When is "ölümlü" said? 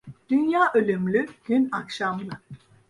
0.73-1.25